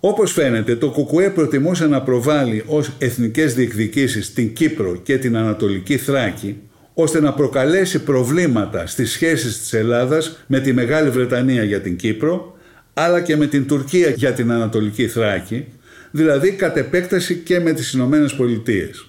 Όπως 0.00 0.32
φαίνεται, 0.32 0.76
το 0.76 0.90
Κουκουέ 0.90 1.30
προτιμούσε 1.30 1.86
να 1.86 2.02
προβάλλει 2.02 2.64
ως 2.66 2.90
εθνικές 2.98 3.54
διεκδικήσεις 3.54 4.32
την 4.32 4.52
Κύπρο 4.52 4.96
και 4.96 5.18
την 5.18 5.36
Ανατολική 5.36 5.96
Θράκη, 5.96 6.60
ώστε 6.94 7.20
να 7.20 7.32
προκαλέσει 7.32 8.02
προβλήματα 8.02 8.86
στις 8.86 9.10
σχέσεις 9.10 9.58
της 9.58 9.72
Ελλάδας 9.72 10.44
με 10.46 10.60
τη 10.60 10.72
Μεγάλη 10.72 11.10
Βρετανία 11.10 11.64
για 11.64 11.80
την 11.80 11.96
Κύπρο, 11.96 12.56
αλλά 12.94 13.20
και 13.20 13.36
με 13.36 13.46
την 13.46 13.66
Τουρκία 13.66 14.10
για 14.10 14.32
την 14.32 14.52
Ανατολική 14.52 15.08
Θράκη, 15.08 15.64
δηλαδή 16.10 16.50
κατ' 16.50 16.76
επέκταση 16.76 17.34
και 17.34 17.60
με 17.60 17.72
τις 17.72 17.92
Ηνωμένες 17.92 18.34
Πολιτείες. 18.34 19.06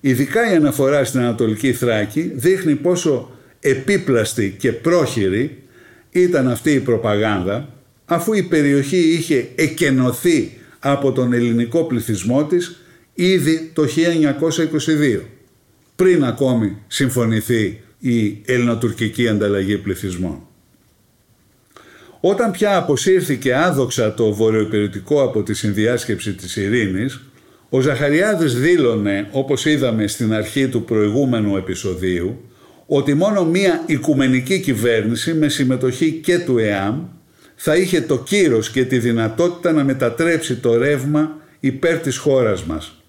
Ειδικά 0.00 0.52
η 0.52 0.56
αναφορά 0.56 1.04
στην 1.04 1.20
Ανατολική 1.20 1.72
Θράκη 1.72 2.32
δείχνει 2.34 2.74
πόσο 2.74 3.30
επίπλαστη 3.60 4.56
και 4.58 4.72
πρόχειρη 4.72 5.62
ήταν 6.10 6.48
αυτή 6.48 6.72
η 6.72 6.80
προπαγάνδα 6.80 7.68
αφού 8.04 8.32
η 8.32 8.42
περιοχή 8.42 8.96
είχε 8.96 9.48
εκενωθεί 9.54 10.52
από 10.78 11.12
τον 11.12 11.32
ελληνικό 11.32 11.84
πληθυσμό 11.84 12.44
της 12.44 12.80
ήδη 13.14 13.70
το 13.72 13.86
1922 15.18 15.20
πριν 15.96 16.24
ακόμη 16.24 16.76
συμφωνηθεί 16.86 17.80
η 17.98 18.42
ελληνοτουρκική 18.44 19.28
ανταλλαγή 19.28 19.78
πληθυσμών. 19.78 20.47
Όταν 22.20 22.50
πια 22.50 22.76
αποσύρθηκε 22.76 23.54
άδοξα 23.54 24.14
το 24.14 24.32
βορειοϊπηρετικό 24.32 25.22
από 25.22 25.42
τη 25.42 25.54
συνδιάσκεψη 25.54 26.34
της 26.34 26.56
ειρήνης, 26.56 27.20
ο 27.68 27.80
Ζαχαριάδης 27.80 28.60
δήλωνε, 28.60 29.28
όπως 29.30 29.64
είδαμε 29.64 30.06
στην 30.06 30.32
αρχή 30.32 30.68
του 30.68 30.84
προηγούμενου 30.84 31.56
επεισοδίου, 31.56 32.44
ότι 32.86 33.14
μόνο 33.14 33.44
μία 33.44 33.82
οικουμενική 33.86 34.60
κυβέρνηση 34.60 35.34
με 35.34 35.48
συμμετοχή 35.48 36.12
και 36.12 36.38
του 36.38 36.58
ΕΑΜ 36.58 37.04
θα 37.56 37.76
είχε 37.76 38.00
το 38.00 38.18
κύρος 38.18 38.70
και 38.70 38.84
τη 38.84 38.98
δυνατότητα 38.98 39.72
να 39.72 39.84
μετατρέψει 39.84 40.56
το 40.56 40.76
ρεύμα 40.76 41.36
υπέρ 41.60 41.98
της 41.98 42.16
χώρας 42.16 42.64
μας. 42.64 43.02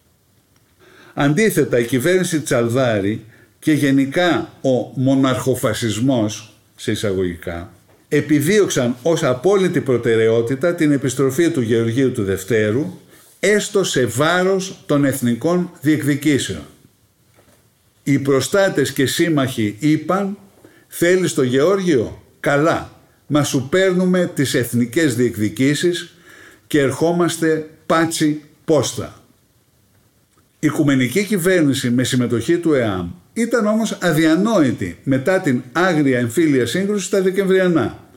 Αντίθετα 1.14 1.80
η 1.80 1.86
κυβέρνηση 1.86 2.40
Τσαλδάρη 2.40 3.26
και 3.60 3.72
γενικά 3.72 4.54
ο 4.62 4.92
μοναρχοφασισμός 4.96 6.54
σε 6.76 6.92
εισαγωγικά 6.92 7.72
επιδίωξαν 8.10 8.96
ως 9.02 9.24
απόλυτη 9.24 9.82
προτεραιότητα 9.82 10.76
την 10.76 10.92
επιστροφή 10.92 11.50
του 11.50 11.62
Γεωργίου 11.62 12.12
του 12.12 12.24
Δευτέρου 12.24 12.86
έστω 13.40 13.84
σε 13.84 14.06
βάρος 14.06 14.84
των 14.86 15.06
εθνικών 15.06 15.72
διεκδικήσεων. 15.82 16.64
Οι 18.04 18.20
προστάτες 18.20 18.92
και 18.92 19.06
σύμμαχοι 19.06 19.76
είπαν 19.80 20.38
«Θέλεις 20.88 21.34
το 21.34 21.44
Γεώργιο, 21.44 22.24
καλά, 22.40 22.92
μα 23.28 23.44
σου 23.44 23.68
παίρνουμε 23.70 24.32
τις 24.36 24.54
εθνικές 24.54 25.16
διεκδικήσεις 25.16 26.14
και 26.68 26.80
ερχόμαστε 26.80 27.70
πάτσι 27.86 28.42
πόστα». 28.66 29.19
Η 30.62 30.68
οικουμενική 30.68 31.24
κυβέρνηση 31.24 31.90
με 31.90 32.04
συμμετοχή 32.04 32.58
του 32.58 32.74
ΕΑΜ 32.74 33.10
ήταν 33.34 33.66
όμως 33.66 33.98
αδιανόητη 34.02 34.98
μετά 35.04 35.40
την 35.40 35.62
άγρια 35.72 36.20
εμφύλια 36.20 36.66
σύγκρουση 36.66 37.06
στα 37.06 37.22
Δεκεμβριανά, 37.22 38.08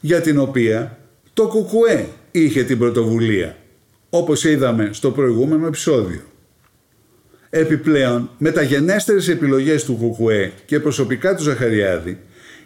για 0.00 0.20
την 0.20 0.38
οποία 0.38 0.98
το 1.32 1.48
ΚΚΕ 1.48 2.06
είχε 2.30 2.64
την 2.64 2.78
πρωτοβουλία, 2.78 3.56
όπως 4.10 4.44
είδαμε 4.44 4.88
στο 4.92 5.10
προηγούμενο 5.10 5.66
επεισόδιο. 5.66 6.20
Επιπλέον, 7.50 8.30
μεταγενέστερες 8.38 9.28
επιλογές 9.28 9.84
του 9.84 10.16
ΚΚΕ 10.18 10.52
και 10.66 10.80
προσωπικά 10.80 11.34
του 11.34 11.42
Ζαχαριάδη 11.42 12.18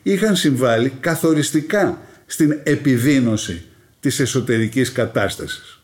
είχαν 0.02 0.36
συμβάλει 0.36 0.92
καθοριστικά 1.00 2.00
στην 2.26 2.60
επιδίνωση 2.62 3.64
της 4.00 4.20
εσωτερικής 4.20 4.92
κατάστασης. 4.92 5.75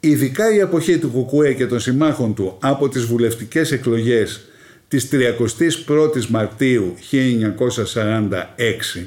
Ειδικά 0.00 0.54
η 0.54 0.60
αποχή 0.60 0.98
του 0.98 1.08
Κουκουέ 1.08 1.52
και 1.52 1.66
των 1.66 1.80
συμμάχων 1.80 2.34
του 2.34 2.56
από 2.60 2.88
τις 2.88 3.04
βουλευτικές 3.04 3.72
εκλογές 3.72 4.40
της 4.88 5.08
31ης 5.12 6.26
Μαρτίου 6.26 6.94
1946 7.10 9.04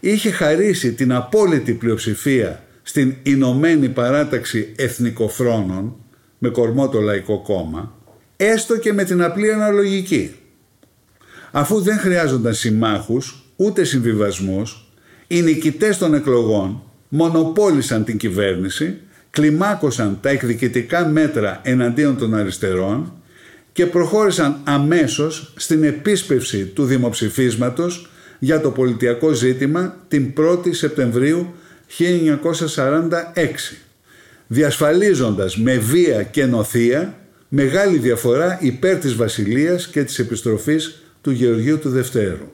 είχε 0.00 0.30
χαρίσει 0.30 0.92
την 0.92 1.12
απόλυτη 1.12 1.72
πλειοψηφία 1.72 2.64
στην 2.82 3.14
Ηνωμένη 3.22 3.88
Παράταξη 3.88 4.72
Εθνικοφρόνων 4.76 5.96
με 6.38 6.48
κορμό 6.48 6.88
το 6.88 7.00
Λαϊκό 7.00 7.42
Κόμμα 7.42 7.94
έστω 8.36 8.78
και 8.78 8.92
με 8.92 9.04
την 9.04 9.22
απλή 9.22 9.52
αναλογική. 9.52 10.34
Αφού 11.50 11.80
δεν 11.80 11.98
χρειάζονταν 11.98 12.54
συμμάχους 12.54 13.44
ούτε 13.56 13.84
συμβιβασμούς, 13.84 14.92
οι 15.26 15.42
νικητές 15.42 15.98
των 15.98 16.14
εκλογών 16.14 16.82
μονοπόλησαν 17.08 18.04
την 18.04 18.16
κυβέρνηση, 18.16 19.00
κλιμάκωσαν 19.34 20.18
τα 20.20 20.28
εκδικητικά 20.28 21.06
μέτρα 21.06 21.60
εναντίον 21.64 22.18
των 22.18 22.34
αριστερών 22.34 23.12
και 23.72 23.86
προχώρησαν 23.86 24.60
αμέσως 24.64 25.52
στην 25.56 25.84
επίσπευση 25.84 26.64
του 26.64 26.84
δημοψηφίσματος 26.84 28.10
για 28.38 28.60
το 28.60 28.70
πολιτιακό 28.70 29.32
ζήτημα 29.32 29.96
την 30.08 30.32
1η 30.36 30.74
Σεπτεμβρίου 30.74 31.54
1946, 31.98 32.04
διασφαλίζοντας 34.46 35.56
με 35.56 35.76
βία 35.76 36.22
και 36.22 36.44
νοθεία 36.44 37.18
μεγάλη 37.48 37.98
διαφορά 37.98 38.58
υπέρ 38.60 38.98
της 38.98 39.14
Βασιλείας 39.14 39.88
και 39.88 40.04
της 40.04 40.18
επιστροφής 40.18 41.02
του 41.20 41.30
Γεωργίου 41.30 41.78
του 41.78 41.90
Δευτέρου. 41.90 42.53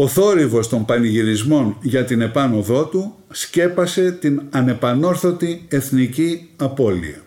Ο 0.00 0.08
θόρυβος 0.08 0.68
των 0.68 0.84
πανηγυρισμών 0.84 1.76
για 1.82 2.04
την 2.04 2.20
επάνωδό 2.20 2.84
του 2.84 3.14
σκέπασε 3.30 4.12
την 4.12 4.42
ανεπανόρθωτη 4.50 5.66
εθνική 5.68 6.50
απώλεια, 6.56 7.22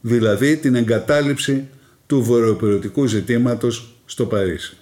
δηλαδή 0.00 0.56
την 0.56 0.74
εγκατάλειψη 0.74 1.68
του 2.06 2.22
βορειοπεριωτικού 2.22 3.06
ζητήματος 3.06 3.94
στο 4.04 4.26
Παρίσι. 4.26 4.76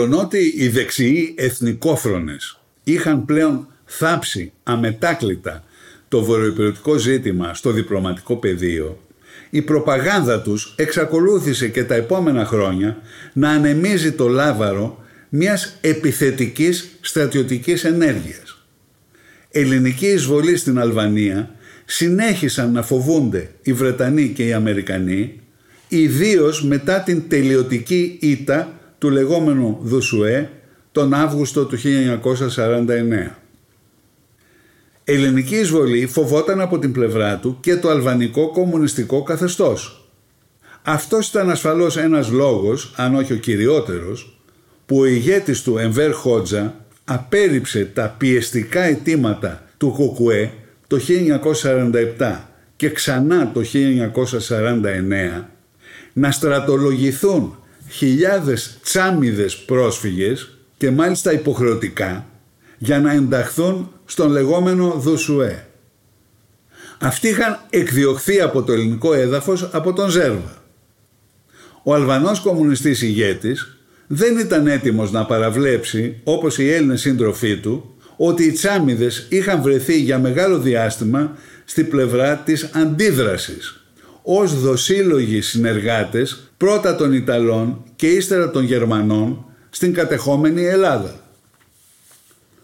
Μολονότι 0.00 0.54
οι 0.56 0.68
δεξιοί 0.68 1.34
εθνικόφρονες 1.36 2.60
είχαν 2.84 3.24
πλέον 3.24 3.66
θάψει 3.84 4.52
αμετάκλητα 4.62 5.64
το 6.08 6.24
βορειοϊπηρετικό 6.24 6.96
ζήτημα 6.96 7.54
στο 7.54 7.70
διπλωματικό 7.70 8.36
πεδίο, 8.36 8.98
η 9.50 9.62
προπαγάνδα 9.62 10.40
τους 10.42 10.74
εξακολούθησε 10.76 11.68
και 11.68 11.84
τα 11.84 11.94
επόμενα 11.94 12.44
χρόνια 12.44 12.96
να 13.32 13.50
ανεμίζει 13.50 14.12
το 14.12 14.28
λάβαρο 14.28 15.04
μιας 15.28 15.78
επιθετικής 15.80 16.88
στρατιωτικής 17.00 17.84
ενέργειας. 17.84 18.66
Ελληνική 19.50 20.06
εισβολή 20.06 20.56
στην 20.56 20.78
Αλβανία 20.78 21.54
συνέχισαν 21.84 22.72
να 22.72 22.82
φοβούνται 22.82 23.50
οι 23.62 23.72
Βρετανοί 23.72 24.28
και 24.28 24.46
οι 24.46 24.52
Αμερικανοί, 24.52 25.40
ιδίως 25.88 26.64
μετά 26.64 27.00
την 27.00 27.28
τελειωτική 27.28 28.18
ήττα 28.20 28.79
του 29.00 29.10
λεγόμενου 29.10 29.78
Δουσουέ 29.82 30.50
τον 30.92 31.14
Αύγουστο 31.14 31.64
του 31.64 31.76
1949. 31.76 33.30
Ελληνική 35.04 35.56
εισβολή 35.56 36.06
φοβόταν 36.06 36.60
από 36.60 36.78
την 36.78 36.92
πλευρά 36.92 37.36
του 37.36 37.56
και 37.60 37.76
το 37.76 37.88
αλβανικό 37.88 38.50
κομμουνιστικό 38.50 39.22
καθεστώς. 39.22 40.08
Αυτός 40.82 41.28
ήταν 41.28 41.50
ασφαλώς 41.50 41.96
ένας 41.96 42.30
λόγος, 42.30 42.92
αν 42.96 43.14
όχι 43.14 43.32
ο 43.32 43.36
κυριότερος, 43.36 44.38
που 44.86 44.98
ο 44.98 45.04
ηγέτης 45.04 45.62
του 45.62 45.78
Εμβέρ 45.78 46.12
Χότζα 46.12 46.74
απέρριψε 47.04 47.90
τα 47.94 48.14
πιεστικά 48.18 48.82
αιτήματα 48.82 49.64
του 49.76 49.90
Κουκουέ 49.90 50.52
το 50.86 50.98
1947 52.18 52.40
και 52.76 52.90
ξανά 52.90 53.50
το 53.52 53.60
1949 53.60 55.44
να 56.12 56.30
στρατολογηθούν 56.30 57.59
χιλιάδες 57.90 58.78
τσάμιδες 58.82 59.56
πρόσφυγες 59.56 60.58
και 60.76 60.90
μάλιστα 60.90 61.32
υποχρεωτικά 61.32 62.26
για 62.78 63.00
να 63.00 63.12
ενταχθούν 63.12 63.92
στον 64.04 64.30
λεγόμενο 64.30 64.90
Δουσουέ. 64.90 65.66
Αυτοί 67.00 67.28
είχαν 67.28 67.60
εκδιωχθεί 67.70 68.40
από 68.40 68.62
το 68.62 68.72
ελληνικό 68.72 69.14
έδαφος 69.14 69.68
από 69.72 69.92
τον 69.92 70.08
Ζέρβα. 70.08 70.62
Ο 71.82 71.94
Αλβανός 71.94 72.40
κομμουνιστής 72.40 73.02
ηγέτης 73.02 73.76
δεν 74.06 74.38
ήταν 74.38 74.66
έτοιμος 74.66 75.10
να 75.10 75.26
παραβλέψει, 75.26 76.20
όπως 76.24 76.58
οι 76.58 76.70
Έλληνες 76.70 77.00
σύντροφοί 77.00 77.56
του, 77.56 77.94
ότι 78.16 78.44
οι 78.44 78.52
τσάμιδες 78.52 79.26
είχαν 79.28 79.62
βρεθεί 79.62 80.00
για 80.00 80.18
μεγάλο 80.18 80.58
διάστημα 80.58 81.36
στη 81.64 81.84
πλευρά 81.84 82.36
της 82.36 82.70
αντίδρασης, 82.72 83.84
ως 84.22 84.60
δοσύλλογοι 84.60 85.40
συνεργάτες 85.40 86.49
πρώτα 86.60 86.94
των 86.94 87.12
Ιταλών 87.12 87.82
και 87.96 88.06
ύστερα 88.06 88.50
των 88.50 88.64
Γερμανών 88.64 89.44
στην 89.70 89.94
κατεχόμενη 89.94 90.64
Ελλάδα. 90.64 91.20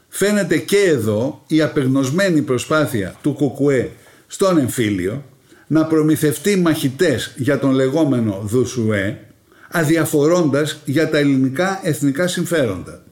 Φαίνεται 0.08 0.58
και 0.58 0.76
εδώ 0.76 1.42
η 1.46 1.62
απεγνωσμένη 1.62 2.42
προσπάθεια 2.42 3.14
του 3.22 3.32
Κουκουέ 3.32 3.90
στον 4.26 4.58
εμφύλιο 4.58 5.24
να 5.66 5.84
προμηθευτεί 5.84 6.56
μαχητές 6.56 7.34
για 7.36 7.58
τον 7.58 7.70
λεγόμενο 7.70 8.40
Δουσουέ 8.44 9.20
αδιαφορώντας 9.70 10.80
για 10.84 11.10
τα 11.10 11.18
ελληνικά 11.18 11.80
εθνικά 11.82 12.26
συμφέροντα. 12.26 13.02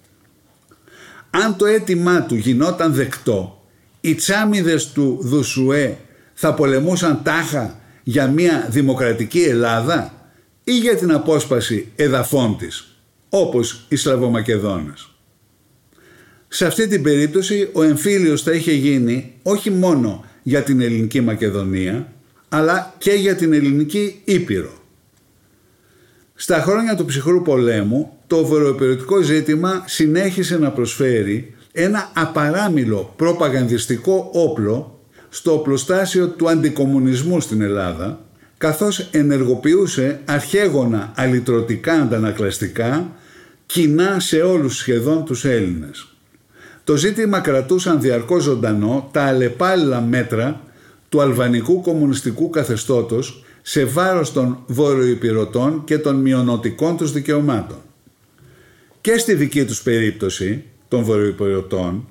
Αν 1.30 1.56
το 1.56 1.66
αίτημά 1.66 2.22
του 2.22 2.34
γινόταν 2.34 2.94
δεκτό, 2.94 3.64
οι 4.00 4.14
τσάμιδες 4.14 4.92
του 4.92 5.18
Δουσουέ 5.22 5.96
θα 6.34 6.54
πολεμούσαν 6.54 7.20
τάχα 7.22 7.80
για 8.02 8.26
μια 8.26 8.66
δημοκρατική 8.70 9.42
Ελλάδα; 9.42 10.23
Ή 10.64 10.78
για 10.78 10.96
την 10.96 11.12
απόσπαση 11.12 11.88
εδαφών 11.96 12.56
της, 12.56 12.96
όπως 13.28 13.84
οι 13.88 13.96
Σλαβομακεδόνες. 13.96 15.08
Σε 16.48 16.66
αυτή 16.66 16.88
την 16.88 17.02
περίπτωση 17.02 17.68
ο 17.72 17.82
εμφύλιος 17.82 18.42
θα 18.42 18.52
είχε 18.52 18.72
γίνει 18.72 19.32
όχι 19.42 19.70
μόνο 19.70 20.24
για 20.42 20.62
την 20.62 20.80
ελληνική 20.80 21.20
Μακεδονία, 21.20 22.12
αλλά 22.48 22.94
και 22.98 23.12
για 23.12 23.34
την 23.36 23.52
ελληνική 23.52 24.20
Ήπειρο. 24.24 24.72
Στα 26.34 26.60
χρόνια 26.60 26.96
του 26.96 27.04
ψυχρού 27.04 27.42
πολέμου, 27.42 28.18
το 28.26 28.44
βορειοπεριωτικό 28.44 29.20
ζήτημα 29.20 29.84
συνέχισε 29.86 30.58
να 30.58 30.70
προσφέρει 30.70 31.54
ένα 31.72 32.10
απαράμιλο 32.14 33.12
προπαγανδιστικό 33.16 34.30
όπλο 34.32 35.00
στο 35.28 35.52
οπλοστάσιο 35.52 36.28
του 36.28 36.48
αντικομουνισμού 36.48 37.40
στην 37.40 37.60
Ελλάδα, 37.60 38.24
καθώς 38.58 39.08
ενεργοποιούσε 39.10 40.20
αρχαίγωνα 40.24 41.12
αλυτρωτικά 41.16 41.92
αντανακλαστικά 41.92 43.10
κοινά 43.66 44.20
σε 44.20 44.40
όλους 44.40 44.76
σχεδόν 44.76 45.24
τους 45.24 45.44
Έλληνες. 45.44 46.08
Το 46.84 46.96
ζήτημα 46.96 47.40
κρατούσαν 47.40 48.00
διαρκώς 48.00 48.42
ζωντανό 48.42 49.08
τα 49.12 49.22
αλλεπάλληλα 49.22 50.00
μέτρα 50.00 50.60
του 51.08 51.20
αλβανικού 51.20 51.80
κομμουνιστικού 51.80 52.50
καθεστώτος 52.50 53.44
σε 53.62 53.84
βάρος 53.84 54.32
των 54.32 54.58
βορειοϊπηρωτών 54.66 55.82
και 55.84 55.98
των 55.98 56.16
μειονοτικών 56.16 56.96
τους 56.96 57.12
δικαιωμάτων. 57.12 57.78
Και 59.00 59.18
στη 59.18 59.34
δική 59.34 59.64
τους 59.64 59.82
περίπτωση 59.82 60.62
των 60.88 61.02
βορειοϊπηρωτών, 61.04 62.08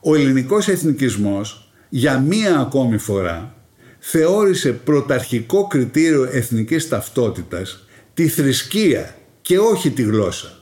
ο 0.00 0.14
ελληνικός 0.14 0.68
εθνικισμός 0.68 1.70
για 1.88 2.18
μία 2.18 2.58
ακόμη 2.58 2.98
φορά 2.98 3.54
θεώρησε 4.00 4.72
πρωταρχικό 4.72 5.66
κριτήριο 5.66 6.28
εθνικής 6.32 6.88
ταυτότητας 6.88 7.84
τη 8.14 8.28
θρησκεία 8.28 9.14
και 9.40 9.58
όχι 9.58 9.90
τη 9.90 10.02
γλώσσα. 10.02 10.58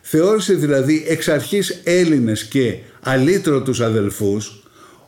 Θεώρησε 0.00 0.54
δηλαδή 0.54 1.04
εξ 1.08 1.28
αρχής 1.28 1.80
Έλληνες 1.84 2.44
και 2.44 2.78
αλήτρωτους 3.00 3.80
αδελφούς 3.80 4.62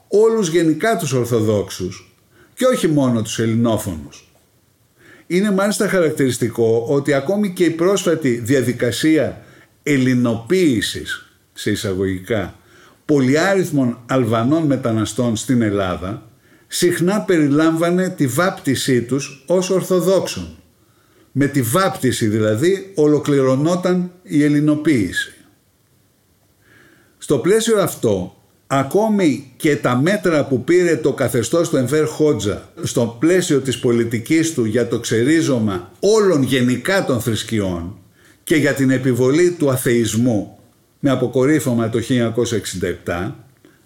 όλους 0.08 0.48
γενικά 0.48 0.96
τους 0.96 1.12
Ορθοδόξους 1.12 2.14
και 2.54 2.64
όχι 2.66 2.88
μόνο 2.88 3.22
τους 3.22 3.38
Ελληνόφωνους. 3.38 4.32
Είναι 5.26 5.50
μάλιστα 5.50 5.88
χαρακτηριστικό 5.88 6.86
ότι 6.88 7.12
ακόμη 7.12 7.52
και 7.52 7.64
η 7.64 7.70
πρόσφατη 7.70 8.30
διαδικασία 8.30 9.44
ελληνοποίησης 9.82 11.32
σε 11.52 11.70
εισαγωγικά 11.70 12.54
πολυάριθμων 13.04 13.98
Αλβανών 14.06 14.62
μεταναστών 14.62 15.36
στην 15.36 15.62
Ελλάδα 15.62 16.31
συχνά 16.74 17.20
περιλάμβανε 17.20 18.08
τη 18.08 18.26
βάπτισή 18.26 19.02
τους 19.02 19.44
ως 19.46 19.70
Ορθοδόξων. 19.70 20.56
Με 21.32 21.46
τη 21.46 21.62
βάπτιση 21.62 22.26
δηλαδή 22.26 22.92
ολοκληρωνόταν 22.94 24.10
η 24.22 24.42
ελληνοποίηση. 24.42 25.34
Στο 27.18 27.38
πλαίσιο 27.38 27.80
αυτό 27.80 28.36
ακόμη 28.66 29.52
και 29.56 29.76
τα 29.76 29.96
μέτρα 29.96 30.44
που 30.46 30.64
πήρε 30.64 30.96
το 30.96 31.12
καθεστώς 31.12 31.68
του 31.68 31.76
Εμφέρ 31.76 32.06
Χότζα 32.06 32.68
στο 32.82 33.16
πλαίσιο 33.18 33.60
της 33.60 33.78
πολιτικής 33.78 34.54
του 34.54 34.64
για 34.64 34.88
το 34.88 34.98
ξερίζωμα 34.98 35.92
όλων 36.00 36.42
γενικά 36.42 37.04
των 37.04 37.20
θρησκειών 37.20 37.98
και 38.42 38.56
για 38.56 38.74
την 38.74 38.90
επιβολή 38.90 39.50
του 39.50 39.70
αθεϊσμού 39.70 40.58
με 40.98 41.10
αποκορύφωμα 41.10 41.88
το 41.88 41.98
1967 43.06 43.30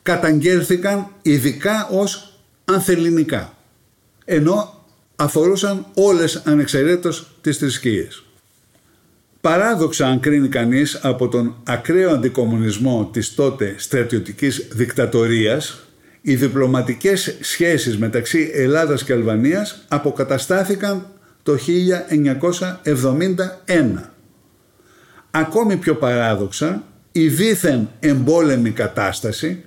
καταγγέλθηκαν 0.02 1.06
ειδικά 1.22 1.88
ως 1.90 2.35
ανθεληνικά 2.66 3.56
ενώ 4.24 4.84
αφορούσαν 5.16 5.86
όλες 5.94 6.42
ανεξαιρέτως 6.44 7.30
τις 7.40 7.56
θρησκείες. 7.56 8.24
Παράδοξα 9.40 10.06
αν 10.06 10.20
κρίνει 10.20 10.48
κανείς 10.48 10.94
από 11.02 11.28
τον 11.28 11.54
ακραίο 11.64 12.10
αντικομουνισμό 12.10 13.10
της 13.12 13.34
τότε 13.34 13.74
στρατιωτικής 13.78 14.68
δικτατορίας, 14.72 15.80
οι 16.20 16.34
διπλωματικές 16.34 17.36
σχέσεις 17.40 17.98
μεταξύ 17.98 18.50
Ελλάδας 18.54 19.04
και 19.04 19.12
Αλβανίας 19.12 19.84
αποκαταστάθηκαν 19.88 21.06
το 21.42 21.56
1971. 21.56 24.12
Ακόμη 25.30 25.76
πιο 25.76 25.94
παράδοξα, 25.94 26.82
η 27.12 27.28
δίθεν 27.28 27.90
εμπόλεμη 28.00 28.70
κατάσταση 28.70 29.64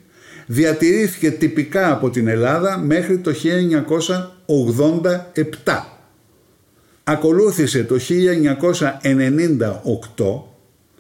διατηρήθηκε 0.52 1.32
τυπικά 1.32 1.92
από 1.92 2.10
την 2.10 2.28
Ελλάδα 2.28 2.78
μέχρι 2.78 3.18
το 3.18 3.32
1987 5.66 5.80
ακολούθησε 7.04 7.84
το 7.84 7.96
1998 10.18 10.42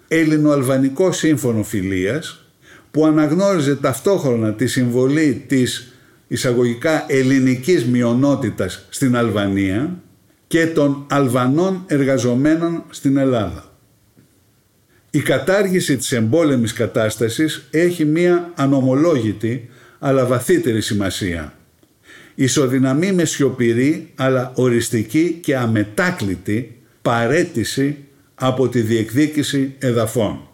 Ελληνοαλβανικό 0.07 1.12
Σύμφωνο 1.12 1.63
Φιλίας 1.63 2.45
που 2.91 3.05
αναγνώριζε 3.05 3.75
ταυτόχρονα 3.75 4.53
τη 4.53 4.67
συμβολή 4.67 5.43
της 5.47 5.93
εισαγωγικά 6.27 7.05
ελληνικής 7.07 7.85
μειονότητας 7.85 8.85
στην 8.89 9.15
Αλβανία 9.15 9.99
και 10.47 10.67
των 10.67 11.05
Αλβανών 11.09 11.83
εργαζομένων 11.88 12.83
στην 12.89 13.17
Ελλάδα. 13.17 13.68
Η 15.11 15.19
κατάργηση 15.19 15.97
της 15.97 16.11
εμπόλεμης 16.11 16.73
κατάστασης 16.73 17.67
έχει 17.71 18.05
μία 18.05 18.51
ανομολόγητη 18.55 19.69
αλλά 19.99 20.25
βαθύτερη 20.25 20.81
σημασία 20.81 21.53
ισοδυναμεί 22.41 23.11
με 23.11 23.25
σιωπηρή 23.25 24.11
αλλά 24.15 24.51
οριστική 24.55 25.39
και 25.41 25.57
αμετάκλητη 25.57 26.77
παρέτηση 27.01 27.97
από 28.35 28.69
τη 28.69 28.81
διεκδίκηση 28.81 29.75
εδαφών. 29.79 30.47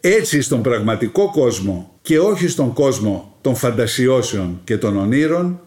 Έτσι 0.00 0.40
στον 0.40 0.62
πραγματικό 0.62 1.30
κόσμο 1.30 1.98
και 2.02 2.18
όχι 2.18 2.48
στον 2.48 2.72
κόσμο 2.72 3.38
των 3.40 3.54
φαντασιώσεων 3.54 4.60
και 4.64 4.76
των 4.78 4.96
ονείρων 4.96 5.60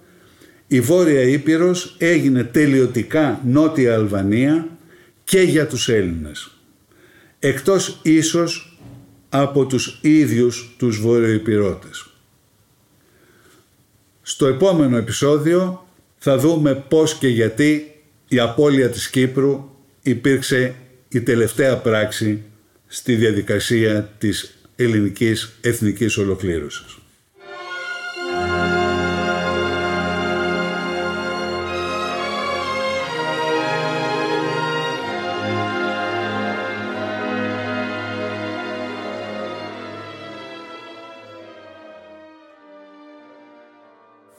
η 0.67 0.81
Βόρεια 0.81 1.21
Ήπειρος 1.21 1.95
έγινε 1.97 2.43
τελειωτικά 2.43 3.41
Νότια 3.45 3.93
Αλβανία 3.93 4.67
και 5.23 5.41
για 5.41 5.67
τους 5.67 5.89
Έλληνες. 5.89 6.58
Εκτός 7.39 7.99
ίσως 8.01 8.77
από 9.29 9.65
τους 9.65 9.99
ίδιους 10.01 10.75
τους 10.77 10.99
Βορειοϊπηρώτες. 10.99 12.09
Στο 14.21 14.47
επόμενο 14.47 14.97
επεισόδιο 14.97 15.87
θα 16.17 16.37
δούμε 16.37 16.75
πώς 16.75 17.15
και 17.15 17.27
γιατί 17.27 17.95
η 18.27 18.39
απώλεια 18.39 18.89
της 18.89 19.09
Κύπρου 19.09 19.69
υπήρξε 20.01 20.75
η 21.09 21.21
τελευταία 21.21 21.77
πράξη 21.77 22.43
στη 22.87 23.15
διαδικασία 23.15 24.13
της 24.17 24.57
ελληνικής 24.75 25.51
εθνικής 25.61 26.17
ολοκλήρωσης. 26.17 26.97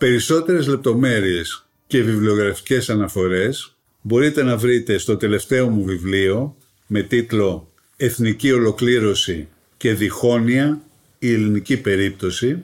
Περισσότερες 0.01 0.67
λεπτομέρειες 0.67 1.67
και 1.87 2.03
βιβλιογραφικές 2.03 2.91
αναφορές 2.91 3.77
μπορείτε 4.01 4.43
να 4.43 4.57
βρείτε 4.57 4.99
στο 4.99 5.17
τελευταίο 5.17 5.69
μου 5.69 5.85
βιβλίο 5.85 6.57
με 6.87 7.03
τίτλο 7.03 7.73
«Εθνική 7.97 8.53
Ολοκλήρωση 8.53 9.49
και 9.77 9.95
Διχόνοια, 9.95 10.81
η 11.19 11.33
ελληνική 11.33 11.77
περίπτωση» 11.77 12.63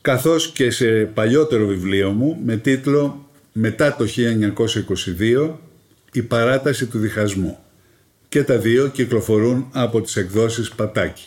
καθώς 0.00 0.52
και 0.52 0.70
σε 0.70 1.04
παλιότερο 1.14 1.66
βιβλίο 1.66 2.10
μου 2.10 2.40
με 2.44 2.56
τίτλο 2.56 3.30
«Μετά 3.52 3.96
το 3.96 4.06
1922, 5.18 5.50
η 6.12 6.22
παράταση 6.22 6.86
του 6.86 6.98
διχασμού». 6.98 7.58
Και 8.28 8.42
τα 8.42 8.58
δύο 8.58 8.88
κυκλοφορούν 8.88 9.68
από 9.72 10.00
τις 10.00 10.16
εκδόσεις 10.16 10.70
Πατάκη. 10.70 11.26